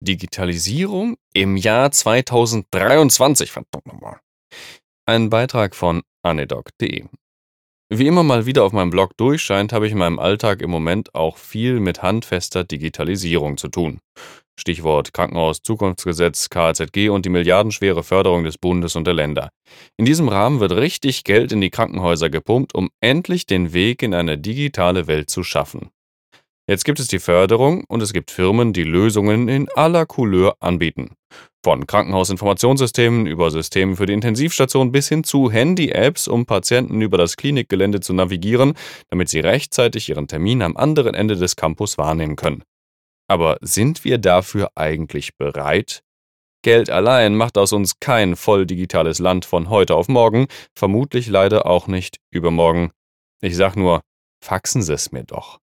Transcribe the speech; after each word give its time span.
Digitalisierung 0.00 1.16
im 1.32 1.56
Jahr 1.56 1.90
2023, 1.90 3.52
verdammt 3.52 3.86
nochmal. 3.86 4.20
Ein 5.06 5.30
Beitrag 5.30 5.74
von 5.74 6.02
anedoc.de. 6.22 7.04
Wie 7.92 8.06
immer 8.06 8.22
mal 8.22 8.46
wieder 8.46 8.64
auf 8.64 8.72
meinem 8.72 8.90
Blog 8.90 9.16
durchscheint, 9.16 9.72
habe 9.72 9.86
ich 9.86 9.92
in 9.92 9.98
meinem 9.98 10.20
Alltag 10.20 10.62
im 10.62 10.70
Moment 10.70 11.14
auch 11.14 11.36
viel 11.36 11.80
mit 11.80 12.02
handfester 12.02 12.62
Digitalisierung 12.62 13.56
zu 13.56 13.68
tun. 13.68 13.98
Stichwort 14.60 15.12
Krankenhaus 15.12 15.62
Zukunftsgesetz, 15.62 16.50
KZG 16.50 17.08
und 17.08 17.24
die 17.24 17.30
milliardenschwere 17.30 18.04
Förderung 18.04 18.44
des 18.44 18.58
Bundes 18.58 18.94
und 18.94 19.06
der 19.06 19.14
Länder. 19.14 19.50
In 19.96 20.04
diesem 20.04 20.28
Rahmen 20.28 20.60
wird 20.60 20.72
richtig 20.72 21.24
Geld 21.24 21.50
in 21.50 21.60
die 21.60 21.70
Krankenhäuser 21.70 22.30
gepumpt, 22.30 22.74
um 22.74 22.90
endlich 23.00 23.46
den 23.46 23.72
Weg 23.72 24.02
in 24.02 24.14
eine 24.14 24.38
digitale 24.38 25.06
Welt 25.06 25.30
zu 25.30 25.42
schaffen. 25.42 25.90
Jetzt 26.70 26.84
gibt 26.84 27.00
es 27.00 27.08
die 27.08 27.18
Förderung 27.18 27.82
und 27.88 28.00
es 28.00 28.12
gibt 28.12 28.30
Firmen, 28.30 28.72
die 28.72 28.84
Lösungen 28.84 29.48
in 29.48 29.68
aller 29.74 30.06
Couleur 30.06 30.54
anbieten. 30.60 31.16
Von 31.64 31.84
Krankenhausinformationssystemen 31.84 33.26
über 33.26 33.50
Systemen 33.50 33.96
für 33.96 34.06
die 34.06 34.12
Intensivstation 34.12 34.92
bis 34.92 35.08
hin 35.08 35.24
zu 35.24 35.50
Handy-Apps, 35.50 36.28
um 36.28 36.46
Patienten 36.46 37.02
über 37.02 37.18
das 37.18 37.36
Klinikgelände 37.36 37.98
zu 37.98 38.12
navigieren, 38.12 38.74
damit 39.08 39.28
sie 39.28 39.40
rechtzeitig 39.40 40.10
ihren 40.10 40.28
Termin 40.28 40.62
am 40.62 40.76
anderen 40.76 41.16
Ende 41.16 41.34
des 41.34 41.56
Campus 41.56 41.98
wahrnehmen 41.98 42.36
können. 42.36 42.62
Aber 43.26 43.58
sind 43.62 44.04
wir 44.04 44.18
dafür 44.18 44.70
eigentlich 44.76 45.36
bereit? 45.36 46.04
Geld 46.62 46.88
allein 46.88 47.34
macht 47.34 47.58
aus 47.58 47.72
uns 47.72 47.98
kein 47.98 48.36
voll 48.36 48.64
digitales 48.64 49.18
Land 49.18 49.44
von 49.44 49.70
heute 49.70 49.96
auf 49.96 50.06
morgen, 50.06 50.46
vermutlich 50.76 51.26
leider 51.26 51.66
auch 51.66 51.88
nicht 51.88 52.18
übermorgen. 52.30 52.92
Ich 53.42 53.56
sag 53.56 53.74
nur, 53.74 54.02
faxen 54.40 54.82
Sie 54.82 54.94
es 54.94 55.10
mir 55.10 55.24
doch. 55.24 55.58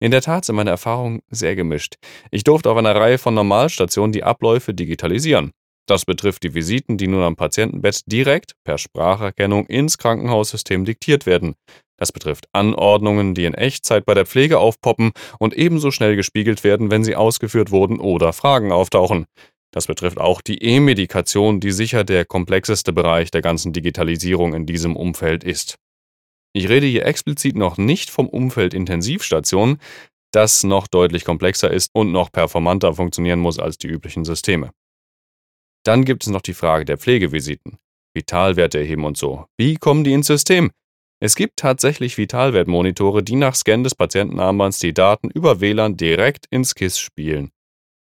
In 0.00 0.12
der 0.12 0.22
Tat 0.22 0.44
sind 0.44 0.54
meine 0.54 0.70
Erfahrungen 0.70 1.22
sehr 1.28 1.56
gemischt. 1.56 1.96
Ich 2.30 2.44
durfte 2.44 2.70
auf 2.70 2.76
einer 2.76 2.94
Reihe 2.94 3.18
von 3.18 3.34
Normalstationen 3.34 4.12
die 4.12 4.22
Abläufe 4.22 4.72
digitalisieren. 4.72 5.50
Das 5.86 6.04
betrifft 6.04 6.42
die 6.42 6.54
Visiten, 6.54 6.98
die 6.98 7.08
nun 7.08 7.22
am 7.22 7.34
Patientenbett 7.34 8.02
direkt 8.06 8.52
per 8.62 8.78
Spracherkennung 8.78 9.66
ins 9.66 9.98
Krankenhaussystem 9.98 10.84
diktiert 10.84 11.26
werden. 11.26 11.54
Das 11.96 12.12
betrifft 12.12 12.46
Anordnungen, 12.52 13.34
die 13.34 13.44
in 13.44 13.54
Echtzeit 13.54 14.04
bei 14.04 14.14
der 14.14 14.26
Pflege 14.26 14.58
aufpoppen 14.58 15.10
und 15.38 15.54
ebenso 15.54 15.90
schnell 15.90 16.14
gespiegelt 16.14 16.62
werden, 16.62 16.90
wenn 16.90 17.04
sie 17.04 17.16
ausgeführt 17.16 17.70
wurden 17.70 17.98
oder 17.98 18.32
Fragen 18.32 18.70
auftauchen. 18.70 19.26
Das 19.72 19.86
betrifft 19.86 20.18
auch 20.18 20.40
die 20.40 20.62
E-Medikation, 20.62 21.58
die 21.58 21.72
sicher 21.72 22.04
der 22.04 22.24
komplexeste 22.24 22.92
Bereich 22.92 23.30
der 23.30 23.42
ganzen 23.42 23.72
Digitalisierung 23.72 24.54
in 24.54 24.64
diesem 24.64 24.94
Umfeld 24.94 25.42
ist. 25.42 25.76
Ich 26.58 26.68
rede 26.68 26.86
hier 26.86 27.06
explizit 27.06 27.54
noch 27.54 27.78
nicht 27.78 28.10
vom 28.10 28.28
Umfeld 28.28 28.74
Intensivstation, 28.74 29.78
das 30.32 30.64
noch 30.64 30.88
deutlich 30.88 31.24
komplexer 31.24 31.70
ist 31.70 31.90
und 31.94 32.10
noch 32.10 32.32
performanter 32.32 32.94
funktionieren 32.94 33.38
muss 33.38 33.60
als 33.60 33.78
die 33.78 33.86
üblichen 33.86 34.24
Systeme. 34.24 34.72
Dann 35.84 36.04
gibt 36.04 36.24
es 36.24 36.30
noch 36.30 36.42
die 36.42 36.54
Frage 36.54 36.84
der 36.84 36.98
Pflegevisiten. 36.98 37.78
Vitalwerte 38.12 38.80
erheben 38.80 39.04
und 39.04 39.16
so. 39.16 39.46
Wie 39.56 39.76
kommen 39.76 40.02
die 40.02 40.12
ins 40.12 40.26
System? 40.26 40.72
Es 41.20 41.36
gibt 41.36 41.58
tatsächlich 41.58 42.18
Vitalwertmonitore, 42.18 43.22
die 43.22 43.36
nach 43.36 43.54
Scan 43.54 43.84
des 43.84 43.94
Patientenarmbands 43.94 44.80
die 44.80 44.92
Daten 44.92 45.30
über 45.30 45.60
WLAN 45.60 45.96
direkt 45.96 46.46
ins 46.50 46.74
KISS 46.74 46.98
spielen. 46.98 47.52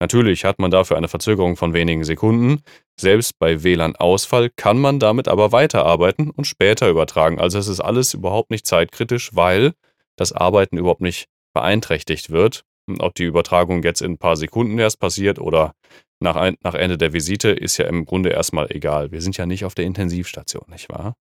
Natürlich 0.00 0.44
hat 0.44 0.58
man 0.58 0.70
dafür 0.70 0.96
eine 0.96 1.08
Verzögerung 1.08 1.56
von 1.56 1.72
wenigen 1.72 2.04
Sekunden. 2.04 2.62
Selbst 3.00 3.38
bei 3.38 3.62
WLAN-Ausfall 3.62 4.50
kann 4.54 4.78
man 4.78 4.98
damit 4.98 5.26
aber 5.26 5.52
weiterarbeiten 5.52 6.30
und 6.30 6.46
später 6.46 6.88
übertragen. 6.88 7.40
Also 7.40 7.58
es 7.58 7.68
ist 7.68 7.80
alles 7.80 8.12
überhaupt 8.12 8.50
nicht 8.50 8.66
zeitkritisch, 8.66 9.34
weil 9.34 9.72
das 10.16 10.32
Arbeiten 10.32 10.76
überhaupt 10.76 11.00
nicht 11.00 11.28
beeinträchtigt 11.54 12.30
wird. 12.30 12.64
Ob 12.98 13.14
die 13.14 13.24
Übertragung 13.24 13.82
jetzt 13.82 14.02
in 14.02 14.12
ein 14.12 14.18
paar 14.18 14.36
Sekunden 14.36 14.78
erst 14.78 15.00
passiert 15.00 15.38
oder 15.38 15.72
nach, 16.20 16.36
ein, 16.36 16.56
nach 16.62 16.74
Ende 16.74 16.98
der 16.98 17.12
Visite, 17.12 17.50
ist 17.50 17.78
ja 17.78 17.86
im 17.86 18.04
Grunde 18.04 18.30
erstmal 18.30 18.70
egal. 18.70 19.12
Wir 19.12 19.20
sind 19.20 19.36
ja 19.36 19.46
nicht 19.46 19.64
auf 19.64 19.74
der 19.74 19.86
Intensivstation, 19.86 20.64
nicht 20.68 20.88
wahr? 20.88 21.14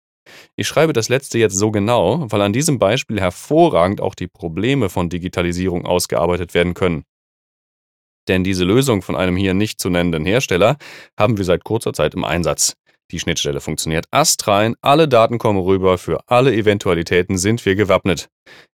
Ich 0.56 0.68
schreibe 0.68 0.94
das 0.94 1.10
letzte 1.10 1.38
jetzt 1.38 1.56
so 1.56 1.72
genau, 1.72 2.26
weil 2.32 2.42
an 2.42 2.54
diesem 2.54 2.80
Beispiel 2.80 3.20
hervorragend 3.20 4.02
auch 4.02 4.16
die 4.16 4.28
Probleme 4.28 4.90
von 4.90 5.10
Digitalisierung 5.10 5.86
ausgearbeitet 5.86 6.54
werden 6.54 6.74
können. 6.74 7.04
Denn 8.28 8.44
diese 8.44 8.64
Lösung 8.64 9.02
von 9.02 9.16
einem 9.16 9.36
hier 9.36 9.54
nicht 9.54 9.80
zu 9.80 9.90
nennenden 9.90 10.26
Hersteller 10.26 10.78
haben 11.20 11.38
wir 11.38 11.46
seit 11.46 11.64
kurzer 11.64 11.94
Zeit 11.94 12.14
im 12.14 12.24
Einsatz. 12.24 12.76
Die 13.12 13.20
Schnittstelle 13.20 13.62
funktioniert 13.62 14.06
astrein, 14.12 14.76
alle 14.82 15.08
Daten 15.08 15.38
kommen 15.38 15.60
rüber, 15.60 15.98
für 15.98 16.28
alle 16.28 16.54
Eventualitäten 16.54 17.38
sind 17.38 17.64
wir 17.66 17.76
gewappnet. 17.76 18.30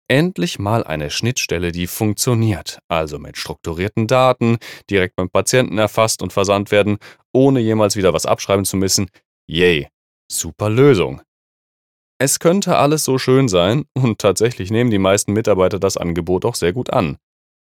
Endlich 0.09 0.59
mal 0.59 0.85
eine 0.85 1.11
Schnittstelle, 1.11 1.73
die 1.73 1.87
funktioniert, 1.87 2.79
also 2.89 3.19
mit 3.19 3.37
strukturierten 3.37 4.07
Daten, 4.07 4.59
direkt 4.89 5.17
beim 5.17 5.31
Patienten 5.31 5.79
erfasst 5.79 6.23
und 6.23 6.33
versandt 6.33 6.71
werden, 6.71 6.99
ohne 7.33 7.61
jemals 7.61 7.97
wieder 7.97 8.13
was 8.13 8.27
abschreiben 8.27 8.65
zu 8.65 8.77
müssen. 8.77 9.09
Yay, 9.49 9.89
super 10.31 10.71
Lösung. 10.71 11.23
Es 12.19 12.39
könnte 12.39 12.77
alles 12.79 13.05
so 13.05 13.19
schön 13.19 13.49
sein, 13.49 13.85
und 13.95 14.19
tatsächlich 14.19 14.71
nehmen 14.71 14.91
die 14.91 14.99
meisten 14.99 15.33
Mitarbeiter 15.33 15.79
das 15.79 15.97
Angebot 15.97 16.45
auch 16.45 16.55
sehr 16.55 16.73
gut 16.73 16.91
an. 16.91 17.19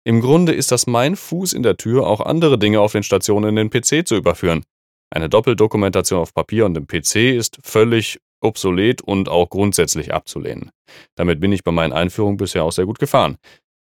Im 0.04 0.20
Grunde 0.20 0.52
ist 0.52 0.72
das 0.72 0.86
mein 0.86 1.14
Fuß 1.14 1.52
in 1.52 1.62
der 1.62 1.76
Tür, 1.76 2.06
auch 2.06 2.20
andere 2.20 2.58
Dinge 2.58 2.80
auf 2.80 2.92
den 2.92 3.04
Stationen 3.04 3.56
in 3.56 3.68
den 3.68 3.70
PC 3.70 4.06
zu 4.06 4.16
überführen. 4.16 4.64
Eine 5.10 5.28
Doppeldokumentation 5.28 6.20
auf 6.20 6.34
Papier 6.34 6.66
und 6.66 6.76
im 6.76 6.86
PC 6.86 7.36
ist 7.36 7.58
völlig 7.62 8.18
obsolet 8.40 9.02
und 9.02 9.28
auch 9.28 9.48
grundsätzlich 9.48 10.12
abzulehnen. 10.12 10.70
Damit 11.14 11.38
bin 11.38 11.52
ich 11.52 11.62
bei 11.62 11.70
meinen 11.70 11.92
Einführungen 11.92 12.36
bisher 12.36 12.64
auch 12.64 12.72
sehr 12.72 12.86
gut 12.86 12.98
gefahren. 12.98 13.36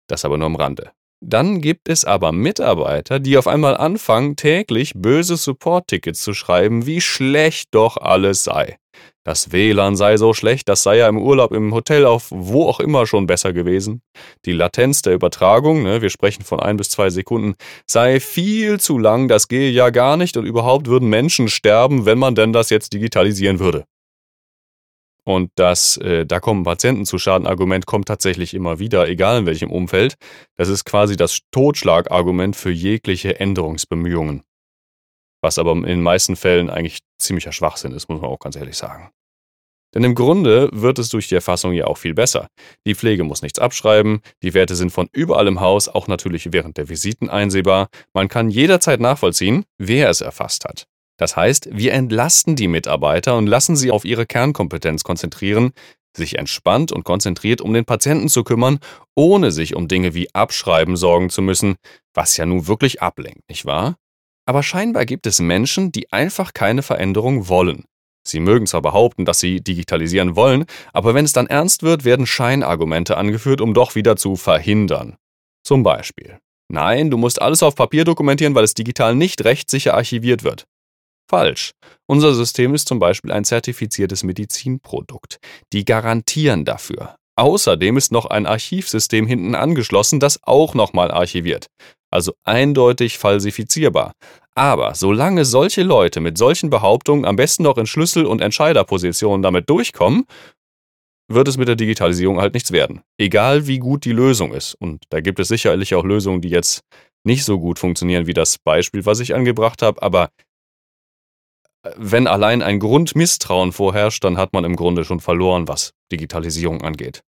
Das 0.08 0.24
aber 0.24 0.38
nur 0.38 0.46
am 0.46 0.56
Rande. 0.56 0.92
Dann 1.20 1.60
gibt 1.60 1.88
es 1.88 2.04
aber 2.04 2.32
Mitarbeiter, 2.32 3.18
die 3.18 3.38
auf 3.38 3.46
einmal 3.46 3.76
anfangen, 3.76 4.36
täglich 4.36 4.92
böse 4.94 5.36
Support-Tickets 5.36 6.22
zu 6.22 6.34
schreiben, 6.34 6.86
wie 6.86 7.00
schlecht 7.00 7.68
doch 7.72 7.96
alles 7.96 8.44
sei. 8.44 8.76
Das 9.24 9.50
WLAN 9.50 9.96
sei 9.96 10.18
so 10.18 10.34
schlecht, 10.34 10.68
das 10.68 10.84
sei 10.84 10.98
ja 10.98 11.08
im 11.08 11.18
Urlaub 11.18 11.50
im 11.50 11.74
Hotel 11.74 12.04
auf 12.04 12.28
wo 12.30 12.68
auch 12.68 12.78
immer 12.78 13.06
schon 13.06 13.26
besser 13.26 13.52
gewesen. 13.52 14.02
Die 14.44 14.52
Latenz 14.52 15.02
der 15.02 15.14
Übertragung, 15.14 15.82
ne, 15.82 16.00
wir 16.00 16.10
sprechen 16.10 16.44
von 16.44 16.60
ein 16.60 16.76
bis 16.76 16.90
zwei 16.90 17.10
Sekunden, 17.10 17.56
sei 17.88 18.20
viel 18.20 18.78
zu 18.78 18.98
lang, 18.98 19.26
das 19.26 19.48
gehe 19.48 19.70
ja 19.70 19.90
gar 19.90 20.16
nicht 20.16 20.36
und 20.36 20.46
überhaupt 20.46 20.86
würden 20.86 21.08
Menschen 21.08 21.48
sterben, 21.48 22.06
wenn 22.06 22.18
man 22.18 22.36
denn 22.36 22.52
das 22.52 22.70
jetzt 22.70 22.92
digitalisieren 22.92 23.58
würde. 23.58 23.84
Und 25.26 25.50
das, 25.56 25.96
äh, 25.96 26.24
da 26.24 26.38
kommen 26.38 26.62
Patienten 26.62 27.04
zu 27.04 27.18
Schaden, 27.18 27.48
Argument 27.48 27.84
kommt 27.84 28.06
tatsächlich 28.06 28.54
immer 28.54 28.78
wieder, 28.78 29.08
egal 29.08 29.40
in 29.40 29.46
welchem 29.46 29.72
Umfeld. 29.72 30.14
Das 30.54 30.68
ist 30.68 30.84
quasi 30.84 31.16
das 31.16 31.40
Totschlagargument 31.50 32.54
für 32.54 32.70
jegliche 32.70 33.40
Änderungsbemühungen. 33.40 34.44
Was 35.42 35.58
aber 35.58 35.72
in 35.72 35.82
den 35.82 36.02
meisten 36.02 36.36
Fällen 36.36 36.70
eigentlich 36.70 37.00
ziemlicher 37.18 37.50
Schwachsinn 37.50 37.92
ist, 37.92 38.08
muss 38.08 38.20
man 38.20 38.30
auch 38.30 38.38
ganz 38.38 38.54
ehrlich 38.54 38.76
sagen. 38.76 39.10
Denn 39.94 40.04
im 40.04 40.14
Grunde 40.14 40.68
wird 40.72 40.98
es 41.00 41.08
durch 41.08 41.28
die 41.28 41.34
Erfassung 41.34 41.72
ja 41.72 41.86
auch 41.86 41.98
viel 41.98 42.14
besser. 42.14 42.48
Die 42.86 42.94
Pflege 42.94 43.24
muss 43.24 43.42
nichts 43.42 43.58
abschreiben, 43.58 44.20
die 44.42 44.54
Werte 44.54 44.76
sind 44.76 44.90
von 44.90 45.08
überall 45.12 45.48
im 45.48 45.60
Haus, 45.60 45.88
auch 45.88 46.06
natürlich 46.06 46.52
während 46.52 46.76
der 46.76 46.88
Visiten 46.88 47.30
einsehbar. 47.30 47.88
Man 48.12 48.28
kann 48.28 48.48
jederzeit 48.48 49.00
nachvollziehen, 49.00 49.64
wer 49.78 50.08
es 50.08 50.20
erfasst 50.20 50.64
hat. 50.64 50.86
Das 51.18 51.36
heißt, 51.36 51.68
wir 51.72 51.92
entlasten 51.92 52.56
die 52.56 52.68
Mitarbeiter 52.68 53.36
und 53.36 53.46
lassen 53.46 53.76
sie 53.76 53.90
auf 53.90 54.04
ihre 54.04 54.26
Kernkompetenz 54.26 55.02
konzentrieren, 55.02 55.72
sich 56.16 56.38
entspannt 56.38 56.92
und 56.92 57.04
konzentriert 57.04 57.60
um 57.60 57.72
den 57.72 57.84
Patienten 57.84 58.28
zu 58.28 58.44
kümmern, 58.44 58.78
ohne 59.14 59.52
sich 59.52 59.74
um 59.74 59.88
Dinge 59.88 60.14
wie 60.14 60.34
Abschreiben 60.34 60.96
sorgen 60.96 61.30
zu 61.30 61.42
müssen, 61.42 61.76
was 62.14 62.36
ja 62.36 62.46
nun 62.46 62.66
wirklich 62.66 63.02
ablenkt, 63.02 63.48
nicht 63.48 63.66
wahr? 63.66 63.96
Aber 64.46 64.62
scheinbar 64.62 65.06
gibt 65.06 65.26
es 65.26 65.40
Menschen, 65.40 65.92
die 65.92 66.12
einfach 66.12 66.54
keine 66.54 66.82
Veränderung 66.82 67.48
wollen. 67.48 67.84
Sie 68.26 68.40
mögen 68.40 68.66
zwar 68.66 68.82
behaupten, 68.82 69.24
dass 69.24 69.38
sie 69.38 69.60
digitalisieren 69.60 70.34
wollen, 70.34 70.64
aber 70.92 71.14
wenn 71.14 71.24
es 71.24 71.32
dann 71.32 71.46
ernst 71.46 71.82
wird, 71.82 72.04
werden 72.04 72.26
Scheinargumente 72.26 73.16
angeführt, 73.16 73.60
um 73.60 73.72
doch 73.72 73.94
wieder 73.94 74.16
zu 74.16 74.36
verhindern. 74.36 75.16
Zum 75.62 75.82
Beispiel. 75.82 76.38
Nein, 76.68 77.10
du 77.10 77.18
musst 77.18 77.40
alles 77.40 77.62
auf 77.62 77.76
Papier 77.76 78.04
dokumentieren, 78.04 78.54
weil 78.54 78.64
es 78.64 78.74
digital 78.74 79.14
nicht 79.14 79.44
rechtssicher 79.44 79.94
archiviert 79.94 80.42
wird. 80.42 80.66
Falsch. 81.28 81.72
Unser 82.06 82.34
System 82.34 82.74
ist 82.74 82.88
zum 82.88 82.98
Beispiel 82.98 83.32
ein 83.32 83.44
zertifiziertes 83.44 84.22
Medizinprodukt. 84.22 85.38
Die 85.72 85.84
garantieren 85.84 86.64
dafür. 86.64 87.16
Außerdem 87.36 87.96
ist 87.96 88.12
noch 88.12 88.26
ein 88.26 88.46
Archivsystem 88.46 89.26
hinten 89.26 89.54
angeschlossen, 89.54 90.20
das 90.20 90.40
auch 90.42 90.74
nochmal 90.74 91.10
archiviert. 91.10 91.66
Also 92.10 92.32
eindeutig 92.44 93.18
falsifizierbar. 93.18 94.12
Aber 94.54 94.94
solange 94.94 95.44
solche 95.44 95.82
Leute 95.82 96.20
mit 96.20 96.38
solchen 96.38 96.70
Behauptungen 96.70 97.26
am 97.26 97.36
besten 97.36 97.64
noch 97.64 97.76
in 97.76 97.86
Schlüssel- 97.86 98.24
und 98.24 98.40
Entscheiderpositionen 98.40 99.42
damit 99.42 99.68
durchkommen, 99.68 100.24
wird 101.28 101.48
es 101.48 101.58
mit 101.58 101.68
der 101.68 101.76
Digitalisierung 101.76 102.40
halt 102.40 102.54
nichts 102.54 102.72
werden. 102.72 103.02
Egal 103.18 103.66
wie 103.66 103.78
gut 103.78 104.04
die 104.04 104.12
Lösung 104.12 104.54
ist. 104.54 104.74
Und 104.74 105.04
da 105.10 105.20
gibt 105.20 105.40
es 105.40 105.48
sicherlich 105.48 105.94
auch 105.94 106.04
Lösungen, 106.04 106.40
die 106.40 106.48
jetzt 106.48 106.80
nicht 107.24 107.44
so 107.44 107.58
gut 107.58 107.78
funktionieren 107.78 108.26
wie 108.26 108.32
das 108.32 108.56
Beispiel, 108.58 109.04
was 109.04 109.20
ich 109.20 109.34
angebracht 109.34 109.82
habe, 109.82 110.00
aber 110.00 110.30
wenn 111.96 112.26
allein 112.26 112.62
ein 112.62 112.78
Grundmisstrauen 112.78 113.72
vorherrscht, 113.72 114.24
dann 114.24 114.36
hat 114.36 114.52
man 114.52 114.64
im 114.64 114.76
Grunde 114.76 115.04
schon 115.04 115.20
verloren, 115.20 115.68
was 115.68 115.92
Digitalisierung 116.12 116.82
angeht. 116.82 117.22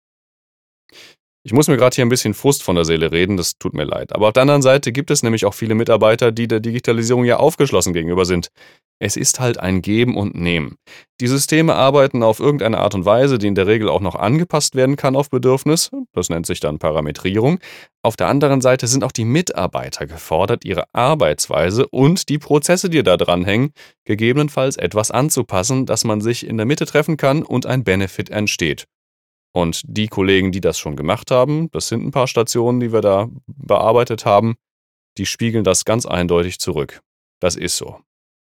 Ich 1.49 1.55
muss 1.55 1.67
mir 1.67 1.79
gerade 1.79 1.95
hier 1.95 2.05
ein 2.05 2.11
bisschen 2.11 2.35
Frust 2.35 2.63
von 2.63 2.77
der 2.77 2.85
Seele 2.85 3.11
reden, 3.11 3.39
das 3.39 3.57
tut 3.57 3.73
mir 3.73 3.85
leid. 3.85 4.15
Aber 4.15 4.27
auf 4.27 4.35
der 4.35 4.43
anderen 4.43 4.61
Seite 4.61 4.93
gibt 4.93 5.11
es 5.11 5.23
nämlich 5.23 5.47
auch 5.47 5.55
viele 5.55 5.75
Mitarbeiter, 5.75 6.31
die 6.31 6.47
der 6.47 6.61
Digitalisierung 6.61 7.25
ja 7.25 7.39
aufgeschlossen 7.39 7.95
gegenüber 7.95 8.27
sind. 8.27 8.49
Es 8.99 9.17
ist 9.17 9.41
halt 9.41 9.59
ein 9.59 9.81
Geben 9.81 10.19
und 10.19 10.35
Nehmen. 10.35 10.77
Die 11.23 11.27
Systeme 11.27 11.75
arbeiten 11.75 12.23
auf 12.23 12.39
irgendeine 12.39 12.77
Art 12.77 12.95
und 12.95 13.07
Weise, 13.07 13.39
die 13.39 13.47
in 13.47 13.55
der 13.55 13.67
Regel 13.67 13.89
auch 13.89 14.03
noch 14.03 14.15
angepasst 14.15 14.75
werden 14.75 14.97
kann 14.97 15.17
auf 15.17 15.31
Bedürfnis. 15.31 15.91
Das 16.13 16.29
nennt 16.29 16.45
sich 16.45 16.61
dann 16.61 16.79
Parametrierung. 16.79 17.61
Auf 18.03 18.17
der 18.17 18.27
anderen 18.27 18.61
Seite 18.61 18.87
sind 18.87 19.03
auch 19.03 19.13
die 19.13 19.25
Mitarbeiter 19.25 20.05
gefordert, 20.07 20.67
ihre 20.67 20.85
Arbeitsweise 20.93 21.89
und 21.89 22.29
die 22.29 22.37
Prozesse, 22.37 22.91
die 22.91 23.03
da 23.03 23.17
dranhängen, 23.17 23.71
gegebenenfalls 24.05 24.77
etwas 24.77 25.11
anzupassen, 25.11 25.87
dass 25.87 26.05
man 26.05 26.21
sich 26.21 26.47
in 26.47 26.59
der 26.59 26.67
Mitte 26.67 26.85
treffen 26.85 27.17
kann 27.17 27.43
und 27.43 27.65
ein 27.65 27.85
Benefit 27.85 28.29
entsteht. 28.29 28.85
Und 29.59 29.83
die 29.89 30.07
Kollegen, 30.07 30.53
die 30.53 30.61
das 30.61 30.79
schon 30.79 30.95
gemacht 30.95 31.33
haben, 31.33 31.69
das 31.73 31.89
sind 31.89 32.07
ein 32.07 32.13
paar 32.13 32.29
Stationen, 32.29 32.79
die 32.79 32.93
wir 32.93 33.01
da 33.01 33.29
bearbeitet 33.49 34.25
haben, 34.25 34.55
die 35.19 35.27
spiegeln 35.27 35.65
das 35.65 35.85
ganz 35.85 36.07
eindeutig 36.07 36.61
zurück. 36.61 37.01
Das 37.41 37.57
ist 37.57 37.77
so. 37.77 37.99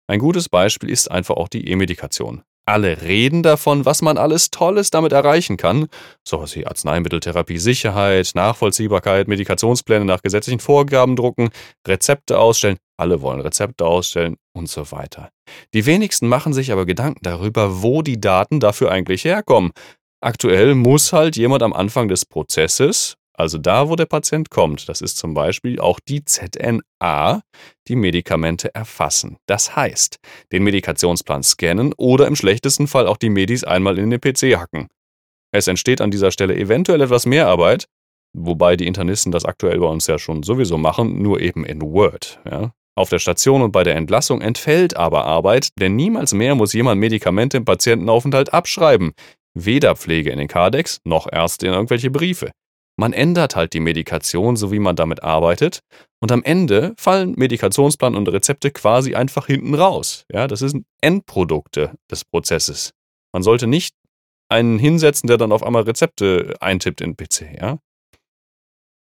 Ein 0.08 0.20
gutes 0.20 0.50
Beispiel 0.50 0.90
ist 0.90 1.10
einfach 1.10 1.38
auch 1.38 1.48
die 1.48 1.70
E-Medikation. 1.70 2.44
Alle 2.66 3.02
reden 3.02 3.44
davon, 3.44 3.86
was 3.86 4.02
man 4.02 4.18
alles 4.18 4.52
Tolles 4.52 4.92
damit 4.92 5.14
erreichen 5.14 5.56
kann. 5.56 5.88
Sowas 6.28 6.54
wie 6.58 6.68
Arzneimitteltherapie, 6.68 7.60
Sicherheit, 7.60 8.32
Nachvollziehbarkeit, 8.36 9.30
Medikationspläne 9.30 10.04
nach 10.04 10.22
gesetzlichen 10.22 10.60
Vorgaben 10.60 11.16
drucken, 11.16 11.50
Rezepte 11.88 12.38
ausstellen. 12.38 12.78
Alle 12.98 13.22
wollen 13.22 13.40
Rezepte 13.40 13.86
ausstellen 13.86 14.36
und 14.54 14.68
so 14.68 14.92
weiter. 14.92 15.30
Die 15.74 15.86
wenigsten 15.86 16.28
machen 16.28 16.52
sich 16.52 16.74
aber 16.74 16.86
Gedanken 16.86 17.22
darüber, 17.24 17.82
wo 17.82 18.02
die 18.02 18.20
Daten 18.20 18.60
dafür 18.60 18.92
eigentlich 18.92 19.24
herkommen. 19.24 19.72
Aktuell 20.22 20.76
muss 20.76 21.14
halt 21.14 21.38
jemand 21.38 21.64
am 21.64 21.72
Anfang 21.72 22.10
des 22.10 22.26
Prozesses, 22.26 23.16
also 23.40 23.58
da, 23.58 23.88
wo 23.88 23.96
der 23.96 24.06
Patient 24.06 24.50
kommt, 24.50 24.90
das 24.90 25.00
ist 25.00 25.18
zum 25.18 25.34
Beispiel 25.34 25.80
auch 25.80 26.02
die 26.02 26.26
ZNA, 26.26 27.42
die 27.88 27.96
Medikamente 27.96 28.76
erfassen. 28.76 29.38
Das 29.46 29.78
heißt, 29.78 30.18
den 30.52 30.64
Medikationsplan 30.64 31.42
scannen 31.44 31.94
oder 31.96 32.28
im 32.28 32.36
schlechtesten 32.36 32.88
Fall 32.88 33.08
auch 33.08 33.16
die 33.16 33.30
Medis 33.30 33.64
einmal 33.64 33.98
in 33.98 34.10
den 34.10 34.20
PC 34.20 34.58
hacken. 34.60 34.90
Es 35.54 35.70
entsteht 35.70 36.02
an 36.02 36.12
dieser 36.12 36.32
Stelle 36.32 36.58
eventuell 36.58 37.00
etwas 37.00 37.26
mehr 37.26 37.48
Arbeit, 37.48 37.86
wobei 38.38 38.76
die 38.76 38.88
Internisten 38.88 39.32
das 39.32 39.46
aktuell 39.46 39.80
bei 39.80 39.88
uns 39.88 40.06
ja 40.08 40.20
schon 40.20 40.44
sowieso 40.44 40.78
machen, 40.78 41.22
nur 41.22 41.40
eben 41.40 41.64
in 41.64 41.82
Word. 41.82 42.42
Ja. 42.44 42.74
Auf 42.98 43.08
der 43.08 43.20
Station 43.20 43.62
und 43.62 43.72
bei 43.72 43.86
der 43.86 43.96
Entlassung 43.96 44.42
entfällt 44.42 44.98
aber 44.98 45.24
Arbeit, 45.24 45.70
denn 45.80 45.96
niemals 45.96 46.34
mehr 46.34 46.56
muss 46.56 46.74
jemand 46.74 47.00
Medikamente 47.00 47.56
im 47.56 47.64
Patientenaufenthalt 47.64 48.54
abschreiben. 48.54 49.14
Weder 49.66 49.96
Pflege 49.96 50.32
in 50.32 50.40
den 50.40 50.48
Kardex 50.48 51.00
noch 51.04 51.28
Ärzte 51.32 51.68
in 51.68 51.74
irgendwelche 51.74 52.12
Briefe. 52.12 52.52
Man 52.98 53.14
ändert 53.14 53.56
halt 53.56 53.74
die 53.74 53.80
Medikation, 53.80 54.58
so 54.58 54.72
wie 54.72 54.80
man 54.80 54.96
damit 54.98 55.24
arbeitet, 55.24 55.80
und 56.22 56.34
am 56.34 56.44
Ende 56.44 56.94
fallen 56.98 57.34
Medikationsplan 57.38 58.16
und 58.16 58.28
Rezepte 58.28 58.72
quasi 58.72 59.16
einfach 59.16 59.48
hinten 59.48 59.74
raus. 59.74 60.26
Ja, 60.32 60.48
das 60.48 60.60
sind 60.60 60.86
Endprodukte 61.02 61.96
des 62.12 62.26
Prozesses. 62.26 62.92
Man 63.34 63.42
sollte 63.42 63.68
nicht 63.68 63.96
einen 64.50 64.80
hinsetzen, 64.80 65.28
der 65.28 65.38
dann 65.38 65.54
auf 65.54 65.64
einmal 65.64 65.84
Rezepte 65.84 66.56
eintippt 66.60 67.02
in 67.02 67.16
den 67.16 67.18
PC, 67.18 67.62
ja. 67.62 67.78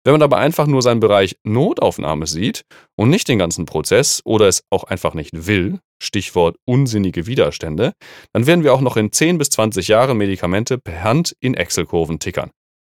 Wenn 0.04 0.12
man 0.12 0.22
aber 0.22 0.38
einfach 0.38 0.66
nur 0.66 0.82
seinen 0.82 1.00
Bereich 1.00 1.36
Notaufnahme 1.44 2.26
sieht 2.26 2.62
und 2.96 3.10
nicht 3.10 3.28
den 3.28 3.38
ganzen 3.38 3.66
Prozess 3.66 4.22
oder 4.24 4.48
es 4.48 4.62
auch 4.70 4.84
einfach 4.84 5.14
nicht 5.14 5.46
will, 5.46 5.80
Stichwort 6.02 6.56
unsinnige 6.64 7.26
Widerstände, 7.26 7.92
dann 8.32 8.46
werden 8.46 8.64
wir 8.64 8.72
auch 8.72 8.80
noch 8.80 8.96
in 8.96 9.12
10 9.12 9.38
bis 9.38 9.50
20 9.50 9.88
Jahren 9.88 10.16
Medikamente 10.16 10.78
per 10.78 11.02
Hand 11.02 11.34
in 11.40 11.54
Excel-Kurven 11.54 12.18
tickern. 12.20 12.50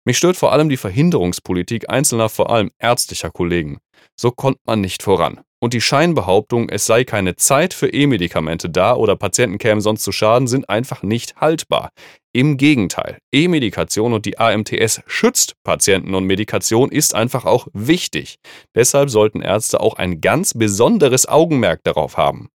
Mich 0.06 0.16
stört 0.16 0.36
vor 0.36 0.52
allem 0.52 0.68
die 0.68 0.76
Verhinderungspolitik 0.76 1.90
einzelner, 1.90 2.28
vor 2.28 2.50
allem 2.50 2.70
ärztlicher 2.78 3.30
Kollegen. 3.30 3.78
So 4.18 4.30
kommt 4.30 4.58
man 4.66 4.80
nicht 4.80 5.02
voran. 5.02 5.40
Und 5.62 5.74
die 5.74 5.82
Scheinbehauptung, 5.82 6.70
es 6.70 6.86
sei 6.86 7.04
keine 7.04 7.36
Zeit 7.36 7.74
für 7.74 7.92
E-Medikamente 7.92 8.70
da 8.70 8.94
oder 8.94 9.14
Patienten 9.14 9.58
kämen 9.58 9.82
sonst 9.82 10.02
zu 10.02 10.10
Schaden, 10.10 10.48
sind 10.48 10.70
einfach 10.70 11.02
nicht 11.02 11.36
haltbar. 11.36 11.90
Im 12.32 12.56
Gegenteil, 12.56 13.18
E-Medikation 13.30 14.14
und 14.14 14.24
die 14.24 14.38
AMTS 14.38 15.02
schützt 15.06 15.56
Patienten 15.62 16.14
und 16.14 16.24
Medikation 16.24 16.90
ist 16.90 17.14
einfach 17.14 17.44
auch 17.44 17.68
wichtig. 17.74 18.36
Deshalb 18.74 19.10
sollten 19.10 19.42
Ärzte 19.42 19.80
auch 19.80 19.94
ein 19.94 20.22
ganz 20.22 20.54
besonderes 20.54 21.28
Augenmerk 21.28 21.80
darauf 21.84 22.16
haben. 22.16 22.48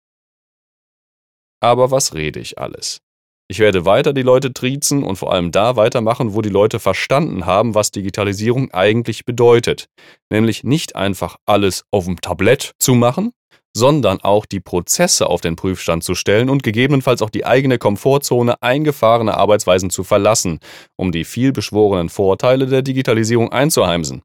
Aber 1.60 1.90
was 1.90 2.14
rede 2.14 2.40
ich 2.40 2.58
alles? 2.58 3.00
Ich 3.46 3.58
werde 3.58 3.84
weiter 3.84 4.14
die 4.14 4.22
Leute 4.22 4.54
triezen 4.54 5.02
und 5.02 5.16
vor 5.16 5.32
allem 5.32 5.52
da 5.52 5.76
weitermachen, 5.76 6.34
wo 6.34 6.40
die 6.40 6.48
Leute 6.48 6.80
verstanden 6.80 7.44
haben, 7.44 7.74
was 7.74 7.90
Digitalisierung 7.90 8.70
eigentlich 8.72 9.26
bedeutet. 9.26 9.88
Nämlich 10.30 10.64
nicht 10.64 10.96
einfach 10.96 11.36
alles 11.44 11.84
auf 11.90 12.06
dem 12.06 12.20
Tablett 12.22 12.72
zu 12.78 12.94
machen, 12.94 13.32
sondern 13.76 14.20
auch 14.22 14.46
die 14.46 14.60
Prozesse 14.60 15.26
auf 15.26 15.42
den 15.42 15.56
Prüfstand 15.56 16.04
zu 16.04 16.14
stellen 16.14 16.48
und 16.48 16.62
gegebenenfalls 16.62 17.20
auch 17.20 17.30
die 17.30 17.44
eigene 17.44 17.76
Komfortzone 17.76 18.62
eingefahrene 18.62 19.36
Arbeitsweisen 19.36 19.90
zu 19.90 20.04
verlassen, 20.04 20.60
um 20.96 21.12
die 21.12 21.24
vielbeschworenen 21.24 22.08
Vorteile 22.08 22.66
der 22.66 22.82
Digitalisierung 22.82 23.52
einzuheimsen. 23.52 24.22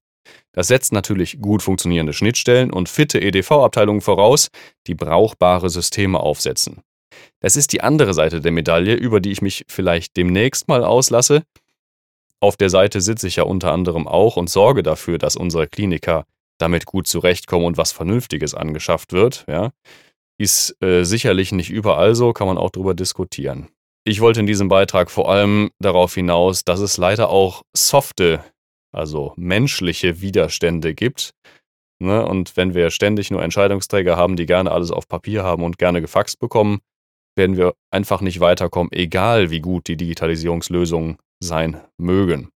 Das 0.54 0.68
setzt 0.68 0.94
natürlich 0.94 1.42
gut 1.42 1.62
funktionierende 1.62 2.14
Schnittstellen 2.14 2.72
und 2.72 2.88
fitte 2.88 3.20
EDV-Abteilungen 3.20 4.02
voraus, 4.02 4.48
die 4.88 4.96
brauchbare 4.96 5.70
Systeme 5.70 6.20
aufsetzen. 6.20 6.82
Das 7.40 7.56
ist 7.56 7.74
die 7.74 7.82
andere 7.82 8.14
Seite 8.14 8.42
der 8.42 8.52
Medaille, 8.52 8.96
über 8.96 9.20
die 9.20 9.32
ich 9.32 9.42
mich 9.42 9.66
vielleicht 9.68 10.18
demnächst 10.18 10.68
mal 10.68 10.84
auslasse. 10.84 11.44
Auf 12.42 12.56
der 12.56 12.70
Seite 12.70 13.02
sitze 13.02 13.28
ich 13.28 13.38
ja 13.38 13.44
unter 13.44 13.72
anderem 13.72 14.08
auch 14.08 14.38
und 14.38 14.50
sorge 14.50 14.84
dafür, 14.84 15.18
dass 15.18 15.36
unsere 15.36 15.68
Kliniker 15.68 16.26
damit 16.58 16.86
gut 16.86 17.08
zurechtkommen 17.08 17.66
und 17.66 17.78
was 17.78 17.92
Vernünftiges 17.92 18.54
angeschafft 18.54 19.14
wird. 19.14 19.46
Ja. 19.48 19.72
Ist 20.38 20.82
äh, 20.82 21.04
sicherlich 21.04 21.52
nicht 21.52 21.70
überall 21.70 22.16
so, 22.16 22.32
kann 22.32 22.48
man 22.48 22.58
auch 22.58 22.70
darüber 22.70 22.94
diskutieren. 22.94 23.68
Ich 24.06 24.22
wollte 24.22 24.40
in 24.40 24.48
diesem 24.48 24.70
Beitrag 24.70 25.12
vor 25.12 25.30
allem 25.30 25.72
darauf 25.80 26.14
hinaus, 26.14 26.64
dass 26.64 26.80
es 26.80 26.98
leider 26.98 27.30
auch 27.30 27.64
softe, 27.76 28.44
also 28.92 29.34
menschliche 29.36 30.22
Widerstände 30.22 30.96
gibt. 30.96 31.32
Ne? 32.00 32.26
Und 32.26 32.56
wenn 32.56 32.74
wir 32.74 32.90
ständig 32.92 33.30
nur 33.30 33.44
Entscheidungsträger 33.44 34.16
haben, 34.16 34.38
die 34.38 34.46
gerne 34.46 34.72
alles 34.72 34.92
auf 34.92 35.08
Papier 35.08 35.44
haben 35.44 35.64
und 35.64 35.78
gerne 35.78 36.02
gefaxt 36.02 36.40
bekommen, 36.40 36.80
werden 37.40 37.58
wir 37.58 37.74
einfach 37.90 38.22
nicht 38.22 38.40
weiterkommen, 38.40 38.92
egal 38.92 39.50
wie 39.50 39.62
gut 39.62 39.88
die 39.88 39.98
Digitalisierungslösungen 39.98 41.18
sein 41.44 41.82
mögen. 41.98 42.50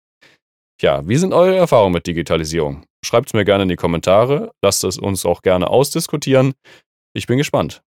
Tja, 0.81 1.07
wie 1.07 1.17
sind 1.17 1.31
eure 1.31 1.55
Erfahrungen 1.55 1.93
mit 1.93 2.07
Digitalisierung? 2.07 2.83
Schreibt 3.05 3.27
es 3.29 3.33
mir 3.33 3.45
gerne 3.45 3.63
in 3.63 3.69
die 3.69 3.75
Kommentare, 3.75 4.51
lasst 4.61 4.83
es 4.83 4.97
uns 4.97 5.25
auch 5.25 5.43
gerne 5.43 5.69
ausdiskutieren. 5.69 6.53
Ich 7.15 7.27
bin 7.27 7.37
gespannt. 7.37 7.81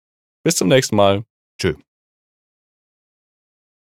Bis 0.43 0.55
zum 0.57 0.67
nächsten 0.67 0.95
Mal. 0.95 1.23
Tschö. 1.59 1.75